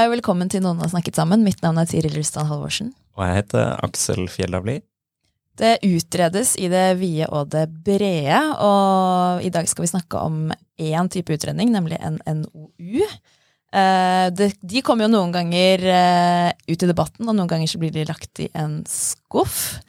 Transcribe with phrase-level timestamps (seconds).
[0.00, 1.42] Hei og velkommen til Noen har snakket sammen.
[1.44, 2.86] Mitt navn er Tiril Rustan Halvorsen.
[3.18, 4.78] Og jeg heter Aksel Fjellavli.
[5.60, 10.54] Det utredes i det vide og det brede, og i dag skal vi snakke om
[10.80, 13.04] én type utredning, nemlig en NOU.
[13.76, 17.92] Eh, de kommer jo noen ganger eh, ut i debatten, og noen ganger så blir
[17.92, 19.82] de lagt i en skuff.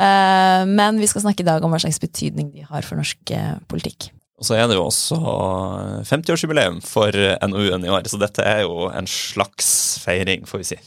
[0.00, 3.36] Eh, men vi skal snakke i dag om hva slags betydning de har for norsk
[3.68, 4.08] politikk.
[4.40, 5.18] Og så er det jo også
[6.08, 7.12] 50-årsjubileum for
[7.44, 9.68] NOU-en i år, så dette er jo en slags
[10.00, 10.78] feiring, får vi si.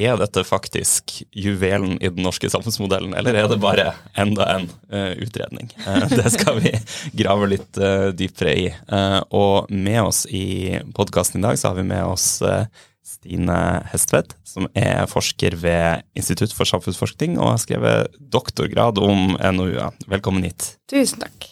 [0.00, 3.90] Er dette faktisk juvelen i den norske samfunnsmodellen, eller er det bare
[4.20, 5.68] enda en uh, utredning?
[5.84, 6.72] Uh, det skal vi
[7.20, 8.68] grave litt uh, dypere i.
[9.30, 12.42] og med oss i podkasten i dag så har vi med oss
[13.04, 13.58] Stine
[13.90, 19.96] Hestvedt, som er forsker ved Institutt for samfunnsforskning og har skrevet doktorgrad om NOU-er.
[20.08, 20.74] Velkommen hit.
[20.90, 21.50] Tusen takk.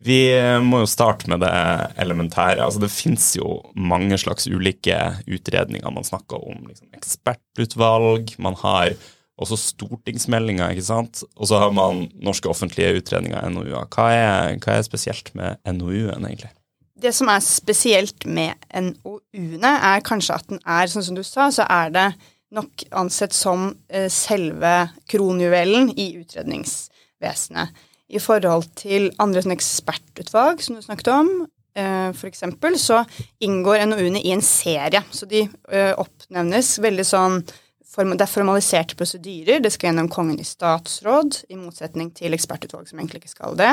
[0.00, 0.20] Vi
[0.64, 1.52] må jo starte med det
[2.00, 2.62] elementære.
[2.64, 4.96] Altså, det fins jo mange slags ulike
[5.28, 5.92] utredninger.
[5.92, 8.94] Man snakker om liksom, ekspertutvalg, man har
[9.40, 11.22] også stortingsmeldinger, ikke sant.
[11.36, 13.88] Og så har man norske offentlige utredninger, NOU-er.
[13.92, 14.08] Hva,
[14.56, 16.52] hva, er spesielt med NOU-en, egentlig?
[17.00, 21.48] Det som er spesielt med NOU-ene, er kanskje at den er, sånn som du sa,
[21.52, 22.08] så er det
[22.56, 30.76] nok ansett som eh, selve kronjuvelen i utredningsvesenet i forhold til andre sånn ekspertutvalg som
[30.76, 31.32] du snakket om.
[31.78, 33.04] Uh, for eksempel, så
[33.44, 35.02] inngår NOU-ene i en serie.
[35.14, 37.42] Så de uh, oppnevnes veldig sånn
[37.90, 39.58] Det er formaliserte prosedyrer.
[39.62, 43.72] Det skal gjennom Kongen i statsråd, i motsetning til ekspertutvalg som egentlig ikke skal det.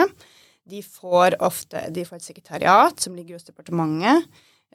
[0.68, 4.26] De får ofte de får et sekretariat som ligger hos departementet,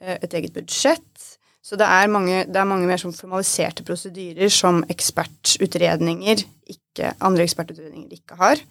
[0.03, 1.27] uh, et eget budsjett.
[1.63, 7.45] Så det er mange, det er mange mer sånn formaliserte prosedyrer som ekspertutredninger, ikke, andre
[7.47, 8.63] ekspertutredninger ikke har.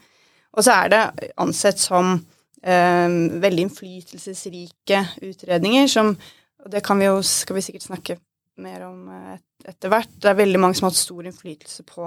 [0.52, 2.14] Og så er det ansett som
[2.62, 6.16] eh, veldig innflytelsesrike utredninger som
[6.62, 8.14] Og det kan vi jo, skal vi sikkert snakke
[8.62, 10.12] mer om eh, etter hvert.
[10.14, 12.04] Det er veldig mange som har hatt stor innflytelse på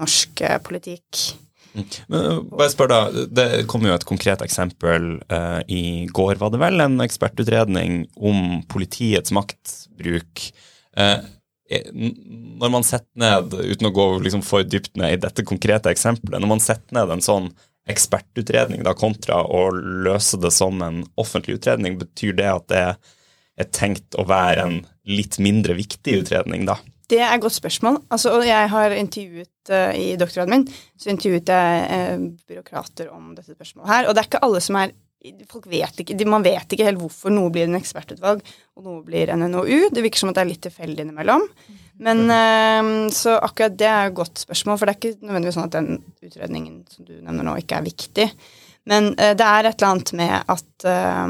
[0.00, 1.20] norsk eh, politikk.
[1.72, 1.84] Mm.
[2.10, 3.00] Men eh, bare spør da,
[3.30, 8.62] Det kom jo et konkret eksempel eh, i går, var det vel, en ekspertutredning om
[8.72, 10.48] politiets maktbruk.
[10.96, 11.18] Eh,
[11.72, 16.42] når man setter ned, uten å gå liksom for dypt ned i dette konkrete eksempelet,
[16.42, 17.46] når man setter ned en sånn
[17.90, 22.84] ekspertutredning da, kontra å løse det som en offentlig utredning, betyr det at det
[23.60, 26.78] er tenkt å være en litt mindre viktig utredning da?
[27.12, 27.98] Det er et godt spørsmål.
[28.14, 30.62] Altså, jeg har intervjuet uh, i doktorgraden min,
[30.96, 34.06] så intervjuet jeg uh, byråkrater om dette spørsmålet her.
[34.08, 34.94] Og det er ikke alle som er
[35.50, 38.42] folk vet ikke, Man vet ikke helt hvorfor noe blir en ekspertutvalg
[38.76, 39.88] og noe blir en NOU.
[39.92, 41.44] Det virker som at det er litt tilfeldig innimellom.
[42.02, 45.68] Men uh, Så akkurat det er et godt spørsmål, for det er ikke nødvendigvis sånn
[45.68, 45.90] at den
[46.24, 48.26] utredningen som du nevner nå, ikke er viktig.
[48.90, 51.28] Men uh, det er et eller annet med at uh,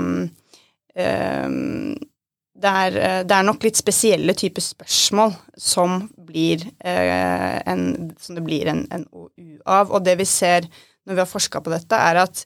[2.63, 8.69] det, er, det, er, nok litt spesielle typer spørsmål som, blir, en, som det blir
[8.71, 9.89] en NOU av.
[9.89, 10.69] Og det vi ser
[11.09, 12.45] når vi har forska på dette, er at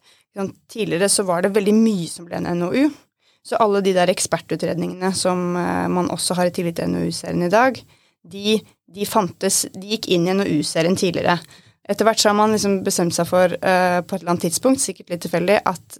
[0.70, 2.90] tidligere så var det veldig mye som ble en NOU.
[3.46, 7.78] Så alle de der ekspertutredningene som man også har i tillit til NOU-serien i dag,
[8.26, 8.56] de,
[8.90, 11.38] de, fantes De gikk inn i NOU-serien tidligere.
[11.86, 14.82] Etter hvert så har man liksom bestemt seg for, uh, på et eller annet tidspunkt,
[14.82, 15.98] sikkert litt tilfeldig, at,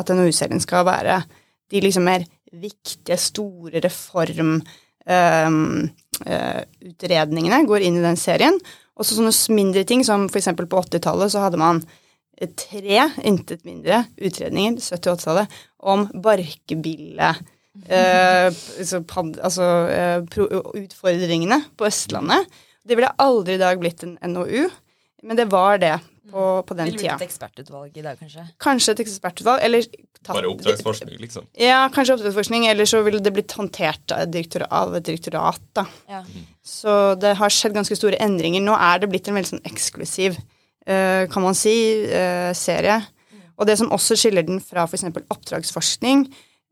[0.00, 1.20] at NOU-serien skal være
[1.68, 4.64] de liksom mer viktige, store reformutredningene
[5.12, 5.90] ehm,
[6.24, 8.56] uh, uh, går inn i den serien.
[8.96, 10.48] Og så sånne mindre ting, som f.eks.
[10.56, 11.82] på 80-tallet så hadde man
[12.58, 15.56] tre, intet mindre, utredninger, 70-80-tallet,
[15.90, 17.32] om barkebille
[17.88, 20.20] eh, altså, eh,
[20.82, 22.60] utfordringene på Østlandet.
[22.88, 24.68] Det ville aldri i dag blitt en NOU,
[25.22, 25.96] men det var det
[26.30, 26.96] på, på den tida.
[26.96, 28.44] Ville blitt et ekspertutvalg i dag, kanskje?
[28.62, 31.48] Kanskje et ekspertutvalg, eller tatt, Bare oppdragsforskning, liksom?
[31.58, 35.86] Ja, kanskje oppdragsforskning, eller så ville det blitt håndtert av, av et direktorat, da.
[36.10, 36.22] Ja.
[36.64, 38.64] Så det har skjedd ganske store endringer.
[38.64, 40.57] Nå er det blitt en veldig sånn eksklusiv, uh,
[40.88, 41.74] kan man si,
[42.08, 42.98] uh, serie.
[43.58, 45.04] Og det som også skiller den fra f.eks.
[45.20, 46.26] oppdragsforskning,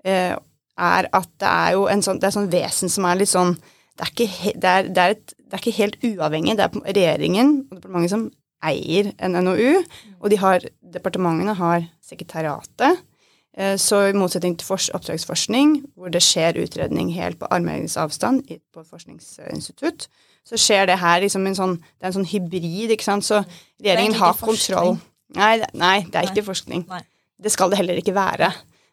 [0.06, 0.36] uh,
[0.76, 3.56] er at det er jo en sånn, det er sånn vesen som er litt sånn
[3.96, 6.56] det er, ikke, det, er, det, er et, det er, ikke, helt uavhengig.
[6.58, 8.26] Det er regjeringen og departementet som
[8.66, 9.78] eier en NOU,
[10.20, 13.00] og de har, departementene har sekretariatet.
[13.56, 18.84] Eh, så i motsetning til oppdragsforskning, hvor det skjer utredning helt på armlengdes avstand på
[18.84, 20.10] forskningsinstitutt,
[20.46, 23.26] så skjer det her liksom en sånn Det er en sånn hybrid, ikke sant.
[23.26, 23.36] Så
[23.82, 24.94] regjeringen har kontroll.
[25.36, 26.82] Nei, nei, det er ikke forskning.
[26.90, 27.02] Nei.
[27.42, 28.48] Det skal det heller ikke være.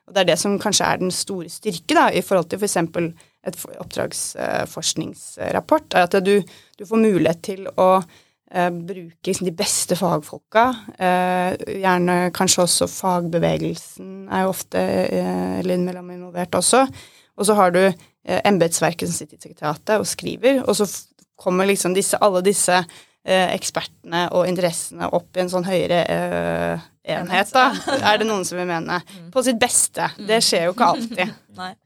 [0.07, 2.77] Og det er det som kanskje er den store styrke da, i forhold til f.eks.
[2.94, 3.03] For
[3.44, 6.35] et oppdragsforskningsrapport, er at du,
[6.79, 10.65] du får mulighet til å uh, bruke liksom, de beste fagfolka.
[10.95, 16.81] Uh, gjerne kanskje også fagbevegelsen er jo ofte uh, innimellom involvert også.
[17.33, 20.85] Og så har du eh, embetsverket som sitter i sekretariatet og skriver, og så
[21.44, 26.88] kommer liksom disse, alle disse eh, ekspertene og interessene opp i en sånn høyere eh,
[27.16, 27.69] enhet, da,
[28.00, 29.01] er det noen som vil mene.
[29.34, 30.07] På sitt beste.
[30.18, 31.36] Det skjer jo ikke alltid.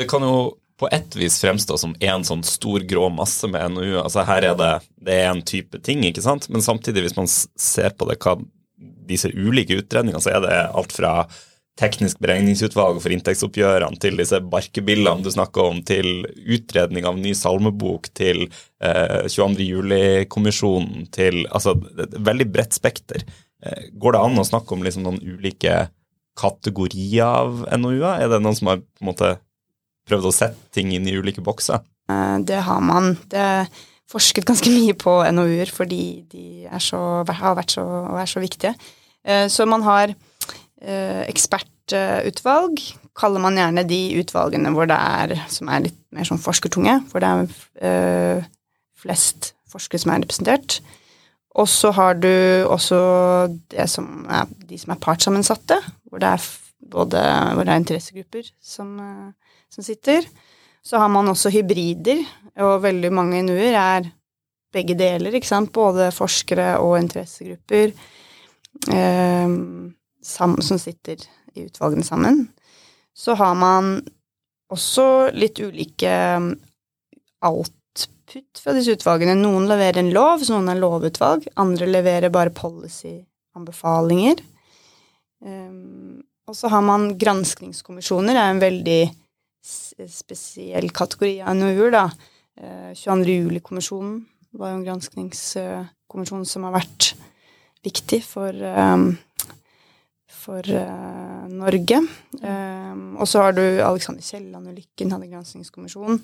[0.00, 3.98] Det kan jo på ett vis fremstå som en sånn stor grå masse med NOU.
[4.00, 4.70] Altså her er det,
[5.04, 6.46] det er en type ting, ikke sant?
[6.48, 8.38] Men samtidig, hvis man ser på det, hva
[9.10, 11.12] disse ulike utredningene, så er det alt fra
[11.80, 18.10] teknisk beregningsutvalg for inntektsoppgjørene til disse barkebillene du snakker om, til utredning av ny salmebok,
[18.16, 18.46] til
[18.84, 19.64] eh, 22.
[19.64, 23.24] juli-kommisjonen, til Altså, et veldig bredt spekter.
[23.64, 25.86] Eh, går det an å snakke om liksom noen ulike
[26.40, 28.24] kategorier av NOU-er?
[28.24, 29.34] Er det noen som har på en måte
[30.08, 31.82] prøvd å sette ting inn i ulike bokser?
[32.10, 33.14] Eh, det har man.
[33.30, 33.70] Det er
[34.10, 36.46] forsket ganske mye på NOU-er fordi de
[36.82, 38.74] så, har vært så, og er så viktige.
[39.24, 40.14] Eh, så man har
[40.80, 42.80] ekspertutvalg,
[43.18, 47.22] kaller man gjerne de utvalgene hvor det er, som er litt mer sånn forskertunge, hvor
[47.22, 47.30] det
[47.84, 48.46] er
[49.00, 50.78] flest forskere som er representert.
[51.58, 52.30] Og så har du
[52.70, 52.98] også
[53.90, 56.46] som er, de som er partssammensatte, hvor det er
[56.90, 57.24] både
[57.54, 58.94] hvor det er interessegrupper som,
[59.70, 60.24] som sitter.
[60.82, 62.22] Så har man også hybrider,
[62.64, 64.08] og veldig mange NU-er er
[64.72, 65.72] begge deler, ikke sant.
[65.74, 67.92] Både forskere og interessegrupper
[70.20, 71.22] eh, som sitter
[71.54, 72.48] i utvalgene sammen.
[73.16, 73.98] Så har man
[74.70, 76.52] også litt ulike um,
[77.42, 79.34] output fra disse utvalgene.
[79.38, 81.48] Noen leverer en lov, så noen er lovutvalg.
[81.60, 84.44] Andre leverer bare policy-anbefalinger.
[85.42, 86.20] Um,
[86.50, 89.02] og så har man granskningskommisjoner, det er en veldig
[90.10, 92.04] spesiell kategori av NOU-er, da.
[92.96, 93.22] 22.
[93.22, 94.16] Eh, juli-kommisjonen
[94.58, 97.12] var jo en granskningskommisjon som har vært
[97.86, 99.14] viktig for, um,
[100.40, 102.00] for uh, Norge.
[102.40, 106.20] Um, og så har du Alexander Kielland-ulykken, hadde granskningskommisjon.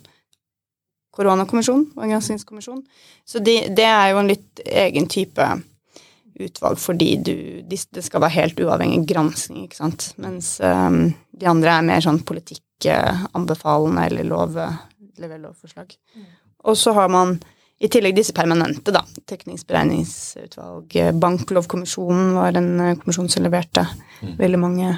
[1.16, 2.82] Koronakommisjonen var en granskningskommisjon.
[3.24, 5.48] Så de, det er jo en litt egen type
[6.36, 10.10] utvalg fordi du, de, det skal være helt uavhengig gransking, ikke sant.
[10.20, 12.62] Mens um, de andre er mer sånn politikk
[13.32, 14.58] anbefalende eller lov,
[15.16, 15.94] lovforslag.
[16.12, 16.26] Mm.
[16.68, 17.38] Og så har man
[17.76, 19.02] i tillegg disse permanente, da.
[19.28, 20.94] Teknisk beregningsutvalg.
[21.20, 23.84] Banklovkommisjonen var en eh, kommisjon som leverte
[24.22, 24.36] mm.
[24.38, 24.88] veldig mange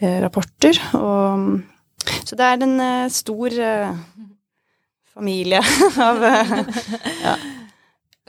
[0.00, 0.80] eh, rapporter.
[0.96, 1.60] Og,
[2.24, 3.92] så det er en eh, stor eh,
[5.12, 5.60] familie
[6.08, 6.56] av eh,
[7.24, 7.36] ja.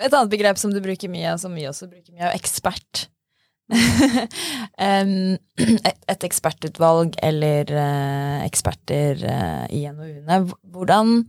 [0.02, 3.06] Et annet begrep som du bruker mye, og som vi også bruker mye, er ekspert.
[6.12, 7.70] et ekspertutvalg eller
[8.48, 9.22] eksperter
[9.70, 10.40] i NOU-ene.
[10.74, 11.22] Hvordan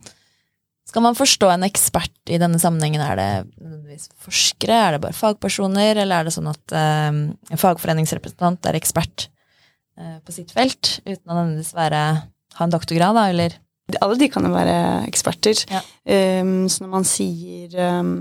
[0.92, 3.00] skal man forstå en ekspert i denne sammenhengen?
[3.00, 8.68] Er det forskere, er det bare fagpersoner, eller er det sånn at eh, en fagforeningsrepresentant
[8.68, 9.28] er ekspert
[10.24, 11.98] på sitt felt, uten å nødvendigvis være,
[12.56, 13.58] ha en doktorgrad, da, eller?
[14.00, 15.60] Alle de kan jo være eksperter.
[15.68, 15.82] Ja.
[16.40, 18.14] Um, så når man sier um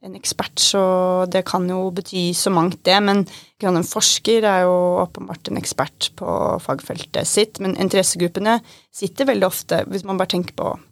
[0.00, 0.82] en ekspert, så
[1.28, 2.96] det kan jo bety så mangt, det.
[3.04, 3.24] Men
[3.60, 7.60] en forsker er jo åpenbart en ekspert på fagfeltet sitt.
[7.60, 8.58] Men interessegruppene
[8.94, 10.86] sitter veldig ofte, hvis man bare tenker på eh,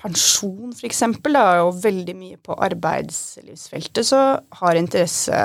[0.00, 4.20] pensjon f.eks., og veldig mye på arbeidslivsfeltet, så
[4.60, 5.38] har interesse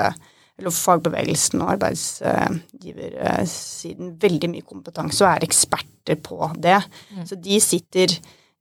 [0.54, 6.80] eller fagbevegelsen og arbeidsgiversiden veldig mye kompetanse og er eksperter på det.
[7.10, 7.26] Mm.
[7.26, 8.08] Så de sitter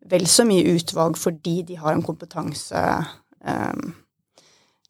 [0.10, 2.82] vel så mye i utvalg fordi de har en kompetanse
[3.46, 3.94] um,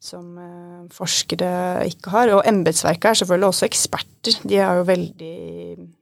[0.04, 2.26] som uh, forskere ikke har.
[2.38, 4.34] Og embetsverket er selvfølgelig også eksperter.
[4.48, 5.38] De har jo veldig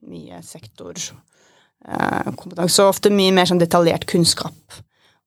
[0.06, 1.31] mye sektorkompetanse,
[1.88, 4.80] uh, og ofte mye mer sånn detaljert kunnskap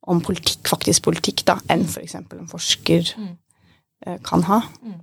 [0.05, 2.17] om politikk, faktisk politikk, da, enn f.eks.
[2.19, 4.61] en forsker uh, kan ha.
[4.83, 4.99] Mm.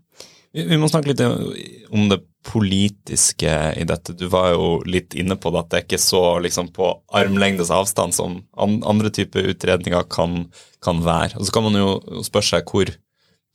[0.53, 4.15] Vi, vi må snakke litt om det politiske i dette.
[4.19, 7.71] Du var jo litt inne på det, at det er ikke så liksom, på armlengdes
[7.75, 10.47] avstand som andre typer utredninger kan,
[10.85, 11.39] kan, være.
[11.39, 12.91] Og Så kan man jo spørre seg hvor,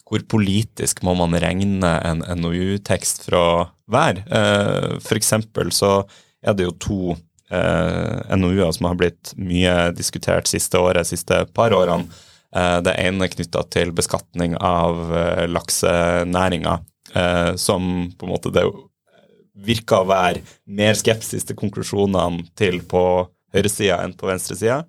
[0.07, 3.43] hvor politisk må man regne en NOU-tekst fra
[3.91, 4.23] hver?
[4.23, 5.99] Eh, for eksempel så
[6.41, 7.01] er det jo to
[7.51, 12.07] eh, NOU-er som har blitt mye diskutert siste året, siste par årene.
[12.55, 16.77] Eh, det ene er knytta til beskatning av eh, laksenæringa,
[17.13, 18.67] eh, som på en måte det
[19.67, 23.03] virka å være mer skepsis til konklusjonene til på
[23.55, 24.83] høyresida enn på venstresida.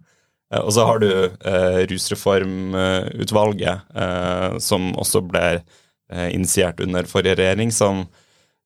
[0.52, 3.90] Uh, og så har du eh, rusreformutvalget,
[4.64, 5.60] som også ble
[6.32, 8.06] initiert under forrige regjering, som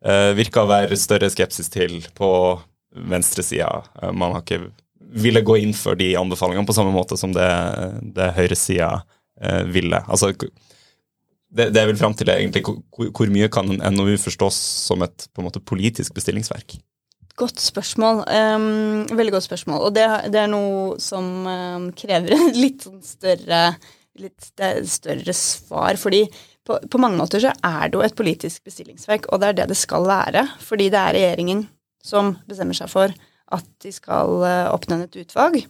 [0.06, 2.28] eh, virka å være større skepsis til på
[2.92, 3.70] venstresida.
[4.12, 4.66] man har ikke
[5.12, 7.49] ville gå inn for de anbefalingene på samme måte som det,
[8.16, 8.92] det høyresida
[9.40, 10.00] eh, ville.
[10.06, 10.32] Altså,
[11.52, 14.56] det, det jeg vil fram til, er egentlig hvor, hvor, mye kan en NOU forstås
[14.88, 16.78] som et på en måte politisk bestillingsverk?
[17.40, 18.22] Godt spørsmål.
[18.28, 19.88] Um, veldig godt spørsmål.
[19.88, 23.66] Og det, det er noe som um, krever litt sånn større,
[24.20, 24.52] litt
[24.88, 26.00] større svar.
[26.00, 26.26] fordi
[26.62, 29.70] på, på, mange måter så er det jo et politisk bestillingsverk, og det er det
[29.72, 30.44] det skal være.
[30.62, 31.64] Fordi det er regjeringen
[32.02, 33.14] som bestemmer seg for
[33.52, 35.62] at de skal eh, oppnevne et utvalg.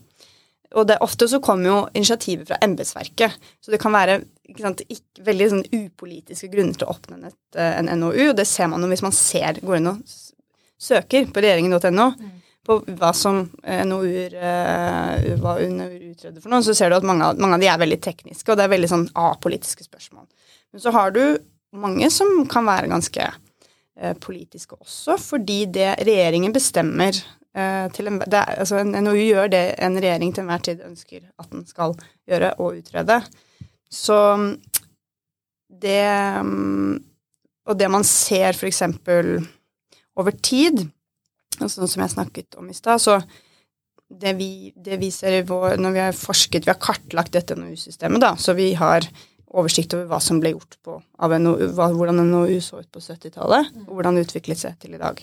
[0.73, 3.35] Og det, ofte så kommer jo initiativet fra embetsverket.
[3.61, 4.23] Så det kan være
[4.61, 8.31] sant, ikke, veldig sånn, upolitiske grunner til å oppnevne et, eh, en NOU.
[8.31, 10.15] Og det ser man jo hvis man ser, går inn og
[10.83, 12.33] søker på regjeringen.no mm.
[12.67, 14.39] på hva som eh, NOU-er
[15.43, 17.85] hva NOU utreder for noe, så ser du at mange av, mange av de er
[17.85, 20.25] veldig tekniske, og det er veldig sånn apolitiske spørsmål.
[20.73, 21.25] Men så har du
[21.77, 23.29] mange som kan være ganske
[24.25, 27.13] politiske også, fordi det regjeringen bestemmer
[27.93, 31.51] til en, det, altså en NOU gjør det en regjering til enhver tid ønsker at
[31.53, 31.93] den skal
[32.25, 33.19] gjøre og utrede.
[33.93, 34.17] Så
[35.69, 36.01] det
[37.69, 38.83] Og det man ser f.eks.
[40.17, 40.81] over tid,
[41.61, 43.21] sånn som jeg snakket om i stad, så
[44.13, 47.57] det vi, det vi, ser i vår, når vi har forsket, vi har kartlagt dette
[47.57, 49.07] NOU-systemet, da, så vi har
[49.53, 50.93] oversikt over hva som ble gjort på,
[51.23, 55.03] av NOU, hvordan NOU så ut på 70-tallet, og hvordan det utviklet seg til i
[55.03, 55.17] dag.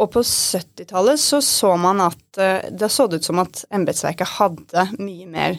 [0.00, 4.82] Og på 70-tallet så så man at uh, det så ut som at embetsverket hadde
[4.98, 5.52] mye mer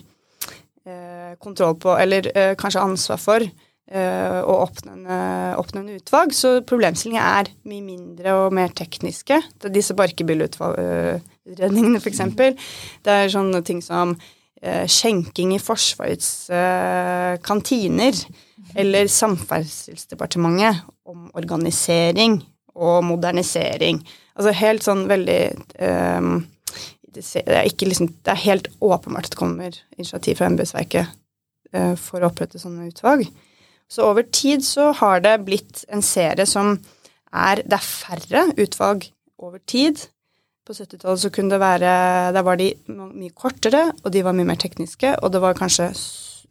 [0.85, 3.39] eh, kontroll på, eller eh, kanskje ansvar for,
[3.93, 5.17] å oppnevne,
[5.59, 6.31] oppnevne utvalg.
[6.33, 9.41] Så problemstillingene er mye mindre og mer tekniske.
[9.59, 12.21] Det er disse barkebilleutredningene, f.eks.
[13.05, 14.15] Det er sånne ting som
[14.87, 16.47] skjenking i Forsvarets
[17.43, 18.17] kantiner.
[18.79, 22.39] Eller Samferdselsdepartementet om organisering
[22.73, 24.01] og modernisering.
[24.33, 25.41] Altså helt sånn veldig
[25.77, 26.39] um,
[27.13, 31.11] det, er liksom, det er helt åpenbart at det kommer initiativ fra embetsverket
[31.75, 33.27] uh, for å opprette sånne utvalg.
[33.91, 36.77] Så over tid så har det blitt en serie som
[37.33, 39.07] er Det er færre utvalg
[39.41, 39.97] over tid.
[40.63, 41.93] På 70-tallet så kunne det være
[42.35, 45.91] Der var de mye kortere, og de var mye mer tekniske, og det var kanskje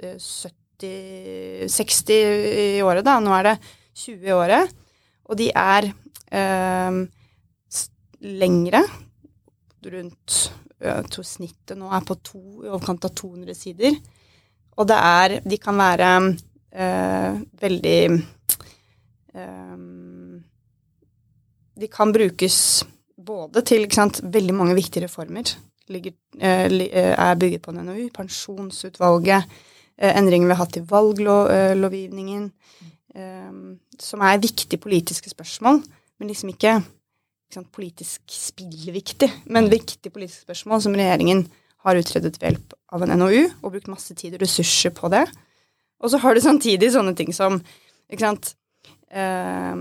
[0.03, 3.21] 70 60 i året, da.
[3.23, 3.57] Nå er det
[4.03, 4.73] 20 i året.
[5.31, 5.87] Og de er
[6.35, 6.99] eh,
[8.43, 8.83] lengre.
[9.83, 10.41] Rundt
[10.83, 13.99] jeg tror snittet nå er på to, i overkant av 200 sider.
[14.79, 16.11] Og det er De kan være
[16.73, 18.01] eh, veldig
[19.37, 19.77] eh,
[21.83, 22.59] De kan brukes
[23.25, 25.55] både til sant, veldig mange viktige reformer.
[25.93, 28.09] Ligger, eh, eh er bygget på en NOU.
[28.15, 29.45] Pensjonsutvalget.
[29.99, 32.53] Eh, endringer vi har hatt i valglovgivningen.
[34.01, 35.83] Som er viktige politiske spørsmål
[36.23, 41.49] men liksom ikke, ikke sant, politisk spillviktig, men viktige politiske spørsmål som regjeringen
[41.83, 45.25] har utredet ved hjelp av en NOU og brukt masse tid og ressurser på det.
[45.99, 47.59] Og så har du samtidig sånne ting som
[48.07, 48.55] ikke sant,
[49.11, 49.75] eh,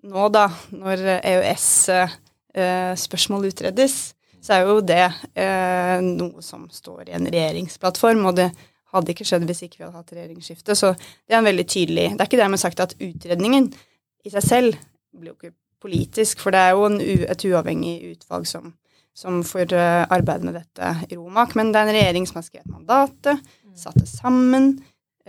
[0.00, 2.20] Nå, da, når EØS-spørsmål eh,
[2.54, 5.04] utredes, så er jo det
[5.36, 8.48] eh, noe som står i en regjeringsplattform, og det
[8.90, 10.74] hadde ikke skjedd hvis ikke vi hadde hatt regjeringsskifte.
[10.74, 13.70] Så det er en veldig tydelig Det er ikke dermed sagt at utredningen
[14.24, 14.78] i seg selv
[15.14, 18.72] blir jo ikke politisk, for det er jo en, et uavhengig utvalg som,
[19.16, 21.54] som får uh, arbeide med dette i Romak.
[21.56, 24.74] Men det er en regjering som har skrevet mandatet, satt det sammen.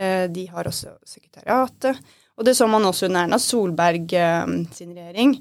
[0.02, 2.00] De har også sekretariatet.
[2.40, 4.10] Og det så man også under Erna Solberg
[4.74, 5.36] sin regjering.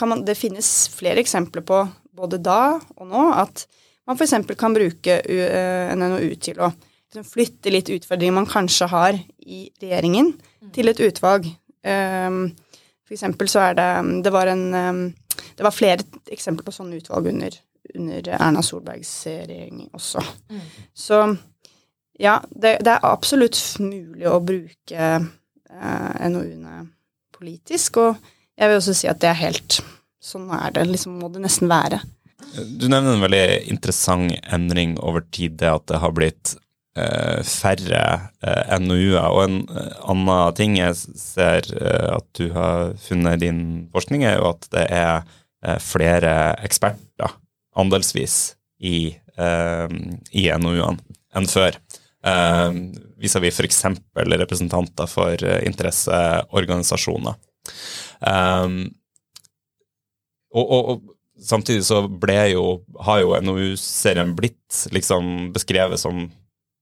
[0.00, 1.82] Man, det finnes flere eksempler på,
[2.18, 3.66] både da og nå, at
[4.08, 4.34] man f.eks.
[4.58, 10.32] kan bruke en NOU til å liksom, flytte litt utfordringer man kanskje har i regjeringen,
[10.74, 11.46] til et utvalg.
[11.78, 13.90] For eksempel så er det
[14.26, 14.64] Det var en
[15.56, 17.54] Det var flere eksempler på sånne utvalg under,
[17.94, 20.24] under Erna Solbergs regjering også.
[20.50, 20.66] Mm.
[20.94, 21.22] Så
[22.18, 25.08] ja, det, det, er absolutt mulig å bruke
[25.70, 26.80] eh, NOU-ene
[27.34, 28.16] politisk, og
[28.58, 29.80] jeg vil også si at det er helt
[30.28, 30.82] Sånn er det.
[30.90, 32.00] Liksom må det nesten være.
[32.58, 36.56] Du nevner en veldig interessant endring over tid, det at det har blitt
[36.98, 38.02] Eh, færre
[38.42, 39.28] eh, NOU-er.
[39.30, 41.68] Og en eh, annen ting jeg ser
[42.16, 43.60] at du har funnet i din
[43.94, 45.36] forskning, er jo at det er
[45.82, 47.32] flere eksperter
[47.78, 51.02] andelsvis i, i NOU-ene.
[51.34, 51.74] enn før.
[53.18, 53.80] Vis-à-vis f.eks.
[54.14, 57.34] representanter for interesseorganisasjoner.
[58.20, 58.80] Um,
[60.54, 62.62] og, og, og, samtidig så ble jo,
[63.06, 66.24] har jo NOU-serien blitt liksom beskrevet som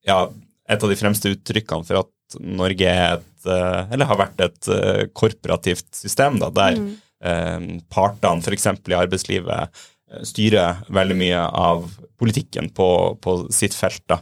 [0.07, 0.23] ja,
[0.65, 4.71] et av de fremste uttrykkene for at Norge er et, eller har vært et
[5.15, 6.89] korporativt system, da, der mm.
[7.29, 8.67] eh, partene f.eks.
[8.89, 9.85] i arbeidslivet
[10.27, 11.87] styrer veldig mye av
[12.21, 12.89] politikken på,
[13.23, 14.03] på sitt felt.
[14.09, 14.21] da.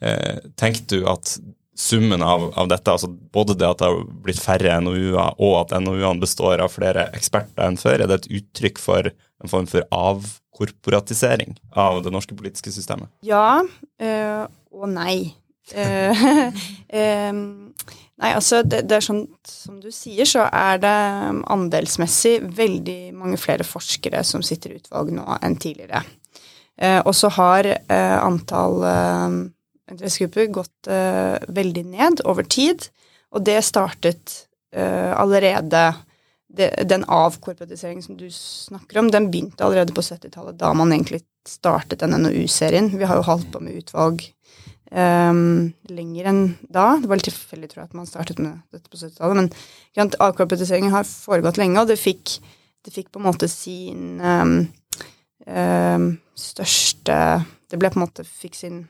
[0.00, 1.36] Eh, tenker du at
[1.76, 5.76] summen av, av, dette, altså både det at det har blitt færre NOU-er, og at
[5.82, 9.84] NOU-ene består av flere eksperter enn før, er det et uttrykk for en form for
[9.92, 13.12] avkorporatisering av det norske politiske systemet?
[13.26, 15.36] Ja øh, og nei.
[15.74, 16.52] Uh,
[16.94, 17.40] um,
[18.16, 20.92] Nei, altså det, det, er sånn som du sier, så er det
[21.52, 26.00] andelsmessig veldig mange flere forskere som sitter i utvalg nå enn tidligere.
[26.80, 28.80] Eh, og så har eh, antall
[29.90, 32.88] interessegrupper gått uh, veldig ned over tid,
[33.34, 34.42] og det startet
[34.76, 35.88] uh, allerede
[36.56, 41.24] det, Den avkorporatiseringen som du snakker om, den begynte allerede på 70-tallet, da man egentlig
[41.46, 42.92] startet den NOU-serien.
[42.98, 44.22] Vi har jo holdt på med utvalg
[44.90, 46.96] um, lenger enn da.
[47.02, 49.58] Det var litt tilfeldig, tror jeg, at man startet med dette på 70-tallet.
[49.98, 52.38] Men avkorporatiseringen har foregått lenge, og det fikk,
[52.86, 54.58] det fikk på en måte sin um,
[55.46, 57.18] um, største
[57.66, 58.84] Det ble på en måte fikk sin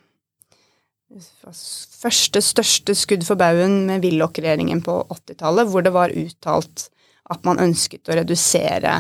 [2.00, 6.76] første største skudd for baugen med Willoch-regjeringen på 80-tallet, hvor det var uttalt
[7.30, 8.92] at man ønsket å redusere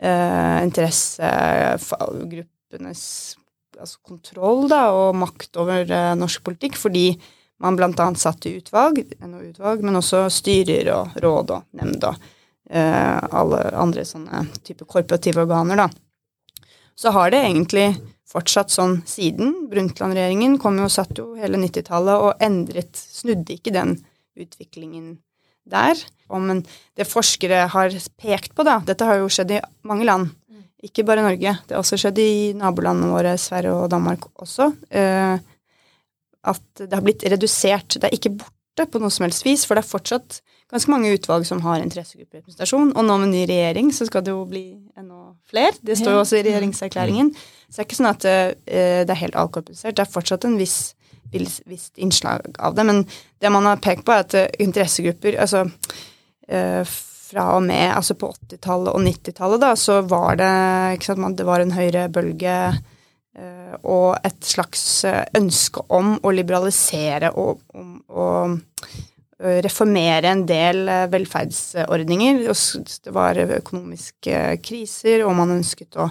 [0.00, 3.36] eh, interessegruppenes
[3.78, 7.20] altså kontroll da, og makt over eh, norsk politikk, fordi
[7.62, 8.14] man bl.a.
[8.18, 12.14] satt i utvalg, NO-utvalg, men også styrer og råd og nemnd og
[12.70, 14.36] eh, alle andre sånne
[14.66, 15.76] type korporative organer.
[15.84, 15.88] da.
[16.98, 17.92] Så har det egentlig
[18.28, 19.54] fortsatt sånn siden.
[19.70, 23.96] Brundtland-regjeringen kom jo og satt jo hele 90-tallet og endret, snudde ikke den
[24.38, 25.16] utviklingen
[25.68, 26.00] der.
[26.28, 26.64] Men
[26.98, 30.34] det forskere har pekt på, da Dette har jo skjedd i mange land
[30.84, 31.54] ikke bare Norge.
[31.66, 34.70] Det har også skjedd i nabolandene våre, Sverige og Danmark også.
[34.90, 35.40] Eh,
[36.48, 37.98] at det har blitt redusert.
[37.98, 41.12] Det er ikke borte på noe som helst vis, for det er fortsatt ganske mange
[41.16, 42.92] utvalg som har interessegrupperepresentasjon.
[42.94, 44.66] Og nå med ny regjering så skal det jo bli
[44.98, 45.72] enda flere.
[45.80, 47.32] Det står jo også i regjeringserklæringen.
[47.68, 49.96] Så det er ikke sånn at eh, det er helt alkoholisert.
[49.96, 50.78] Det er fortsatt en viss
[51.28, 52.84] visst innslag av det.
[52.88, 53.02] Men
[53.38, 55.66] det man har pekt på, er at eh, interessegrupper altså
[56.48, 60.52] fra og med altså på 80-tallet og 90-tallet, da, så var det
[60.96, 62.54] ikke sant, det var en høyrebølge bølge
[63.86, 68.98] og et slags eh, ønske om å liberalisere og, om eh,
[69.38, 72.40] reformere en del velferdsordninger.
[73.04, 76.08] Det var økonomiske kriser, og man ønsket å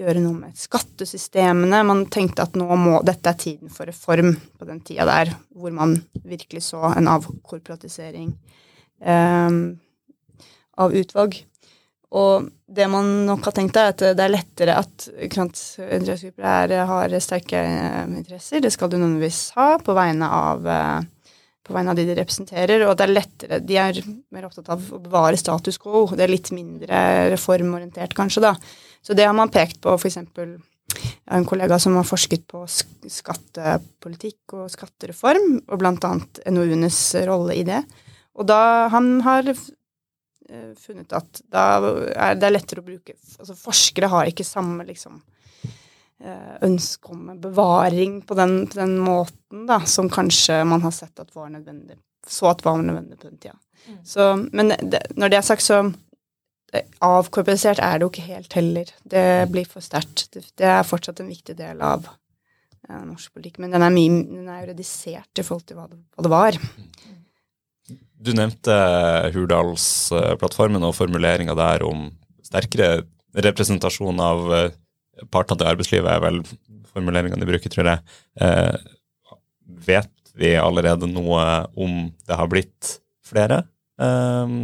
[0.00, 1.82] gjøre noe med skattesystemene.
[1.84, 5.74] Man tenkte at nå må, dette er tiden for reform på den tida der hvor
[5.76, 8.32] man virkelig så en avkorporatisering.
[9.02, 9.80] Um,
[10.80, 11.38] av utvalg.
[12.12, 17.62] Og det man nok har tenkt, er at det er lettere at interessegrupper har sterke
[17.62, 18.60] eh, interesser.
[18.60, 20.98] Det skal du nødvendigvis ha på vegne av eh,
[21.62, 24.00] på vegne av de de representerer, og det er lettere De er
[24.34, 26.04] mer opptatt av å bevare status quo.
[26.10, 28.54] Det er litt mindre reformorientert, kanskje, da.
[29.02, 30.18] Så det har man pekt på, f.eks.
[30.18, 36.98] Jeg har en kollega som har forsket på skattepolitikk og skattereform, og annet NOU-enes
[37.28, 37.80] rolle i det.
[38.36, 39.54] Og da han har
[40.52, 41.64] Eh, funnet at da
[42.12, 45.20] er det lettere å bruke Altså forskere har ikke samme liksom
[46.62, 51.34] ønske om bevaring på den, på den, måten da, som kanskje man har sett at
[51.34, 53.56] var nødvendig, så at var nødvendig på den tida.
[53.88, 53.98] Mm.
[54.06, 55.80] Så, men det, når det er sagt, så
[56.72, 58.92] eh, avkorporisert er det jo ikke helt heller.
[59.02, 60.28] Det blir for sterkt.
[60.34, 64.22] Det, det, er fortsatt en viktig del av eh, norsk politikk, men den er, mye,
[64.30, 66.60] den er jo redisert i forhold til hva det, hva det var.
[68.22, 68.74] Du nevnte
[69.34, 72.06] Hurdalsplattformen og formuleringa der om
[72.46, 73.02] sterkere
[73.42, 74.78] representasjon av eh,
[75.30, 76.40] partene til arbeidslivet, er vel
[76.92, 78.16] formuleringene de bruker, tror jeg.
[78.40, 79.36] Eh,
[79.86, 81.44] vet vi allerede noe
[81.76, 83.62] om det har blitt flere
[84.00, 84.56] eh,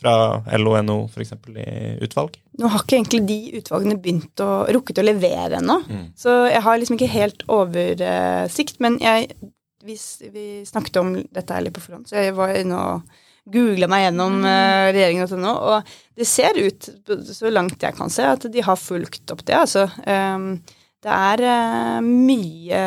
[0.00, 0.14] fra
[0.58, 1.34] LO NO f.eks.
[1.52, 2.38] i utvalg?
[2.56, 6.06] Nå har ikke egentlig de utvalgene begynt å rukket å levere ennå, mm.
[6.18, 8.80] så jeg har liksom ikke helt oversikt.
[8.84, 9.34] Men jeg
[9.86, 9.94] vi,
[10.32, 13.18] vi, snakket om dette her litt på forhånd, så jeg var inne og
[13.52, 16.88] googla meg gjennom uh, regjeringen.no, og det ser ut,
[17.30, 19.56] så langt jeg kan se, at de har fulgt opp det.
[19.58, 20.50] Altså, um,
[21.04, 22.82] det er uh, mye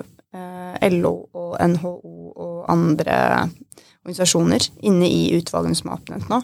[0.00, 3.18] uh, LO og NHO og andre
[4.02, 6.40] organisasjoner inne i utvalgene som er oppnevnt nå.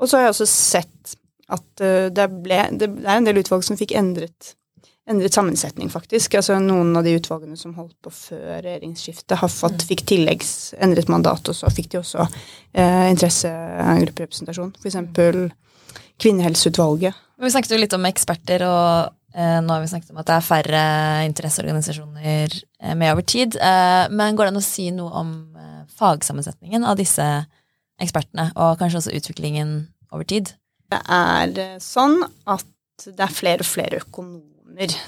[0.00, 1.16] Og så har jeg også sett
[1.52, 1.82] at
[2.16, 4.54] det, ble, det er en del utvalg som fikk endret
[5.10, 6.36] endret sammensetning, faktisk.
[6.38, 11.10] Altså Noen av de utvalgene som holdt på før regjeringsskiftet, har fått, fikk tilleggs endret
[11.10, 14.74] mandat, og så fikk de også eh, interessegrupperepresentasjon.
[14.84, 15.48] Eksempel
[16.22, 17.18] Kvinnehelseutvalget.
[17.42, 20.36] Vi snakket jo litt om eksperter, og eh, nå har vi snakket om at det
[20.36, 20.84] er færre
[21.26, 23.58] interesseorganisasjoner eh, med over tid.
[23.58, 27.26] Eh, men går det an å si noe om eh, fagsammensetningen av disse
[28.02, 29.74] ekspertene, og kanskje også utviklingen
[30.14, 30.54] over tid?
[30.92, 32.68] Det er eh, sånn at
[33.08, 34.51] det er flere og flere økonomer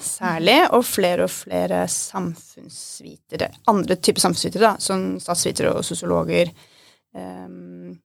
[0.00, 3.48] særlig, og flere og flere samfunnsvitere.
[3.70, 6.50] Andre typer samfunnsvitere, da, som statsvitere og sosiologer.
[7.14, 8.00] Um,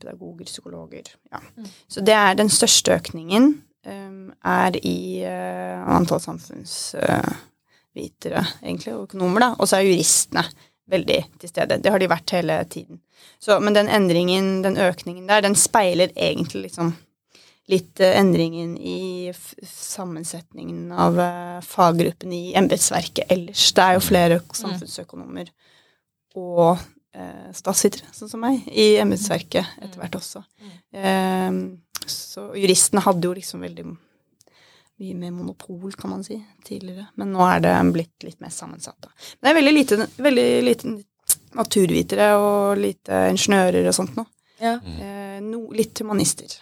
[0.00, 1.02] pedagoger, psykologer.
[1.32, 1.38] Ja.
[1.56, 1.66] Mm.
[1.88, 9.02] Så det er den største økningen um, er i uh, antall samfunnsvitere, uh, egentlig, og
[9.08, 9.54] økonomer, da.
[9.58, 10.44] Og så er juristene
[10.90, 11.80] veldig til stede.
[11.82, 13.00] Det har de vært hele tiden.
[13.42, 16.94] Så, men den endringen, den økningen der, den speiler egentlig liksom
[17.72, 19.32] litt uh, endringen i
[19.66, 21.18] sammensetningen av
[21.66, 23.70] faggruppen i embetsverket ellers.
[23.74, 25.50] Det er jo flere samfunnsøkonomer
[26.36, 26.76] og
[27.16, 30.42] eh, statsvitere, sånn som meg, i embetsverket etter hvert også.
[30.92, 31.60] Eh,
[32.06, 37.08] så juristene hadde jo liksom veldig mye mer monopol, kan man si, tidligere.
[37.20, 38.96] Men nå er det blitt litt mer sammensatt.
[39.02, 39.12] Da.
[39.36, 40.94] Men det er veldig lite, veldig lite
[41.56, 44.24] naturvitere og lite ingeniører og sånt nå.
[44.60, 44.78] Ja.
[44.80, 46.54] Eh, no, litt humanister.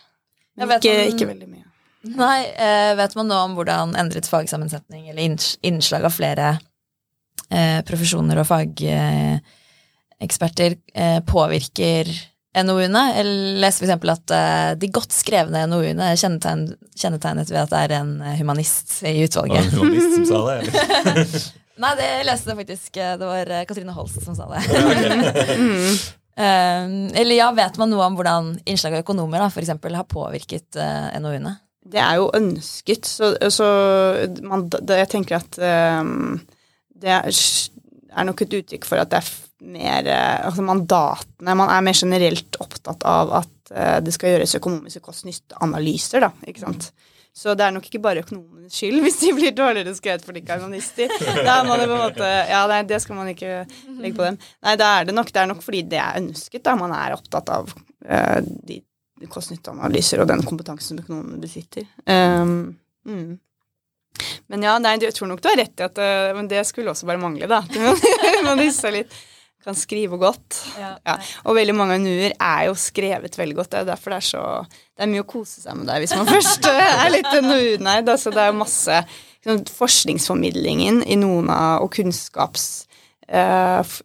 [0.57, 1.61] Men vet ikke, man- ikke veldig mye.
[2.05, 5.23] Nei, eh, vet man nå om hvordan endret fagsammensetning eller
[5.65, 6.51] innslag av flere
[7.51, 12.05] eh, profesjoner og fageksperter eh, påvirker
[12.61, 13.03] NOU-ene?
[13.19, 17.81] Eller leser eksempel at eh, de godt skrevne NOU-ene er kjennetegn, kjennetegnet ved at det
[17.87, 19.65] er en humanist i utvalget.
[19.73, 20.57] det var en humanist som sa det?
[20.61, 20.73] Eller?
[21.85, 22.91] Nei, det leste jeg faktisk.
[23.03, 24.61] eh, Det var eh, Katrine Holst som sa det.
[26.35, 26.87] Eh,
[27.21, 30.81] eller ja, vet man noe om hvordan innslag av økonomer da, for eksempel, har påvirket
[30.81, 31.55] uh, NOU-ene?
[31.85, 33.67] Det er jo ønsket, så, så
[34.43, 35.59] man, det, jeg tenker at
[36.01, 36.39] um,
[36.97, 39.33] det er, er nok et uttrykk for at det er
[39.65, 44.57] mer eh, Altså mandatene Man er mer generelt opptatt av at uh, det skal gjøres
[44.59, 46.33] økonomiske kost-nytte-analyser, da.
[46.49, 46.91] Ikke sant.
[47.35, 50.43] Så det er nok ikke bare økonomenes skyld hvis de blir dårligere skrevet for de
[50.43, 51.15] ikke er humanister.
[51.43, 53.65] Da man jo på en måte Ja, nei, det skal man ikke
[53.99, 54.39] legge på dem.
[54.63, 56.77] Nei, da er det nok, det er nok fordi det er ønsket, da.
[56.79, 58.39] Man er opptatt av uh,
[58.71, 58.79] de
[59.31, 61.89] kost-nytte-analyser og den kompetansen økonomene besitter.
[62.07, 62.77] Um,
[63.09, 63.35] mm.
[64.53, 66.93] Men ja, nei, jeg tror nok du har rett i at uh, Men det skulle
[66.93, 67.65] også bare mangle, da.
[68.47, 69.11] Man disse litt
[69.65, 70.59] kan skrive godt.
[70.79, 70.93] Ja.
[71.49, 73.71] Og veldig mange NU-er er jo skrevet veldig godt.
[73.73, 76.17] Det er derfor det er så Det er mye å kose seg med der hvis
[76.17, 78.07] man først er litt NOU-nerd.
[78.13, 82.93] Altså, det er jo masse liksom, Forskningsformidlingen i noen av Og kunnskapsformidlingen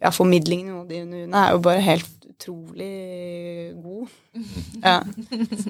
[0.00, 0.10] ja,
[0.56, 2.96] i noen av de NU-ene er jo bare helt utrolig
[3.82, 4.06] god.
[4.80, 4.98] Ja.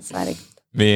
[0.06, 0.36] Så er det
[0.72, 0.88] Vi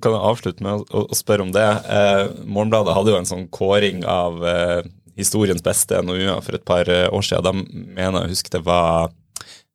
[0.00, 1.66] kan avslutte med å spørre om det.
[1.92, 4.80] Eh, Morgenbladet hadde jo en sånn kåring av eh,
[5.22, 7.64] historiens beste NOU-er for et par eh, år siden.
[7.64, 9.10] De mener jeg husker det var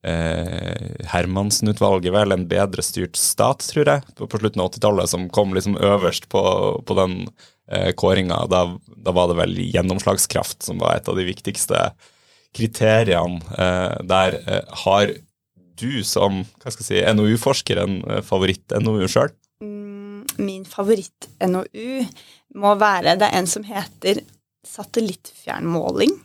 [0.06, 5.30] eh, Hermansen-utvalget, vel, En bedre styrt stat, tror jeg, på, på slutten av 80-tallet, som
[5.34, 6.44] kom liksom øverst på,
[6.86, 7.22] på den
[7.72, 8.46] eh, kåringa.
[8.52, 8.66] Da,
[9.08, 11.88] da var det vel gjennomslagskraft som var et av de viktigste
[12.56, 14.40] kriteriene eh, der.
[14.46, 15.16] Eh, har
[15.76, 19.34] du som hva skal jeg si, NOU-forsker en eh, favoritt-NOU sjøl?
[19.64, 22.06] Mm, Min favoritt-NOU
[22.56, 24.22] må være Det er en som heter
[24.66, 26.16] Satellittfjernmåling.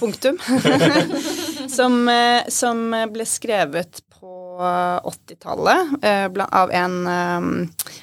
[0.00, 0.38] Punktum.
[1.76, 4.60] som, eh, som ble skrevet på
[5.04, 7.46] 80-tallet eh, av en eh,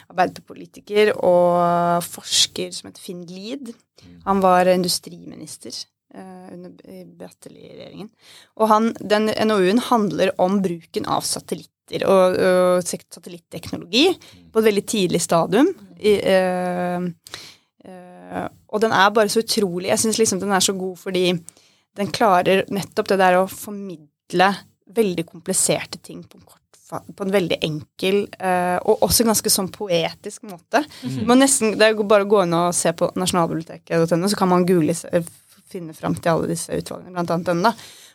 [0.09, 3.73] arbeiderpolitiker og forsker som heter Finn Lied.
[4.25, 5.73] Han var industriminister
[6.15, 8.09] eh, under Bratteli-regjeringen.
[8.57, 14.09] Og han, den NOU-en handler om bruken av satellitter og, og satellitteknologi
[14.51, 15.69] på et veldig tidlig stadium.
[15.99, 17.45] I, eh, eh,
[18.67, 21.29] og den er bare så utrolig Jeg syns liksom den er så god fordi
[21.97, 24.51] den klarer nettopp det der å formidle
[24.97, 29.71] veldig kompliserte ting på en, kort, på en veldig enkel uh, og også ganske sånn
[29.73, 30.83] poetisk måte.
[31.27, 34.51] Man nesten, det er jo bare å gå inn og se på nasjonalbiblioteket.no, så kan
[34.53, 34.95] man google
[35.67, 37.73] finne fram til alle disse utvalgene, blant annet denne.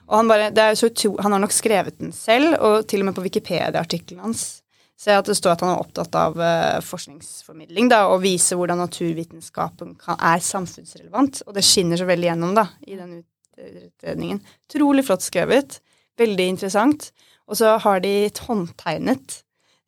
[0.09, 3.03] Og han, bare, det jo så utro, han har nok skrevet den selv, og til
[3.03, 4.62] og med på Wikipedia-artikkelen hans
[5.03, 8.83] ser at det står at han er opptatt av eh, forskningsformidling da, og vise hvordan
[8.85, 11.43] naturvitenskapen kan, er samfunnsrelevant.
[11.49, 13.21] Og det skinner så veldig gjennom da, i den
[13.59, 14.43] utredningen.
[14.71, 15.81] Trolig flott skrevet.
[16.21, 17.11] Veldig interessant.
[17.51, 18.15] Og så har de
[18.47, 19.43] håndtegnet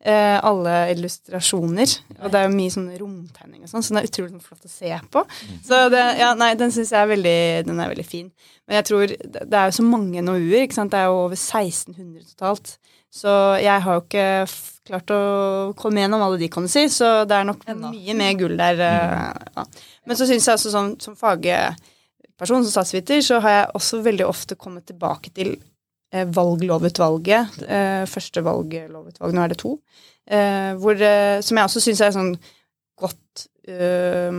[0.05, 1.95] eh, alle illustrasjoner.
[2.21, 4.73] Og det er jo mye sånn romtegning og sånn, så den er utrolig flott å
[4.73, 5.25] se på.
[5.65, 7.39] Så det, ja, nei, den syns jeg er veldig,
[7.71, 8.29] den er veldig fin.
[8.67, 10.95] Men jeg tror det er jo så mange NOU-er, ikke sant.
[10.95, 12.77] Det er jo over 1600 totalt.
[13.15, 14.29] Så jeg har jo ikke
[14.87, 15.19] klart å
[15.79, 17.89] komme gjennom alle de, kan du si, så det er nok Enda.
[17.95, 18.77] mye mer gull der.
[18.81, 19.63] eh, Ja.
[20.07, 24.27] Men så syns jeg også som, som fagperson, som statsviter, så har jeg også veldig
[24.29, 25.51] ofte kommet tilbake til
[26.13, 27.45] eh, valglovutvalget.
[27.65, 29.73] Eh, første valglovutvalg, nå er det to.
[30.27, 32.35] Eh, hvor, eh, som jeg også syns er sånn
[33.01, 33.35] godt
[33.69, 34.33] eh,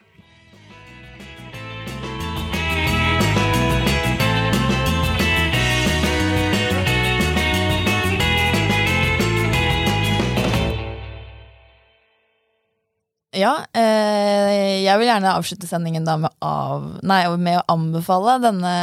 [13.39, 18.73] Ja, eh, jeg vil gjerne avslutte sendingen da med, av, nei, med å anbefale denne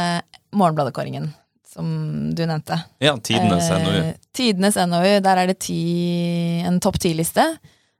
[0.57, 1.29] Morgenbladet-kåringen
[1.67, 1.87] som
[2.33, 2.79] du nevnte.
[3.03, 4.13] Ja, tidenes Eh, NOU.
[4.33, 5.19] Tidenes NOU.
[5.21, 5.77] Der er det ti,
[6.65, 7.43] en topp ti-liste.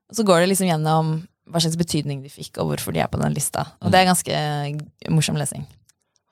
[0.10, 1.12] Og så går det liksom gjennom
[1.48, 3.66] hva slags betydning de fikk, og hvorfor de er på den lista.
[3.84, 5.64] Og det er ganske morsom lesing.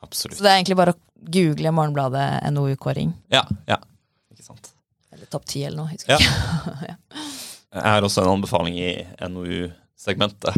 [0.03, 0.37] Absolutt.
[0.39, 0.99] Så det er egentlig bare å
[1.31, 3.13] google Morgenbladet NOU-kåring.
[3.31, 3.77] Ja, ja.
[4.33, 4.71] Ikke sant.
[5.13, 5.93] Eller topp ti eller noe.
[5.93, 6.19] Husker Ja.
[6.19, 6.97] ikke.
[7.75, 8.91] Jeg har også en anbefaling i
[10.05, 10.53] NOU-segmentet.